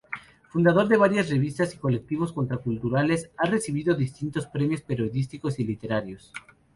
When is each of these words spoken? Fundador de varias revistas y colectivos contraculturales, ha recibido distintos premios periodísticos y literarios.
Fundador 0.49 0.87
de 0.87 0.97
varias 0.97 1.29
revistas 1.29 1.75
y 1.75 1.77
colectivos 1.77 2.33
contraculturales, 2.33 3.29
ha 3.37 3.45
recibido 3.45 3.93
distintos 3.93 4.47
premios 4.47 4.81
periodísticos 4.81 5.59
y 5.59 5.63
literarios. 5.63 6.33